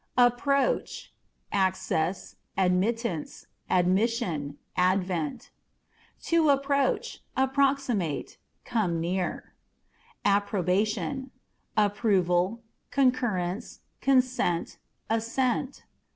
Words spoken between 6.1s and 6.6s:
To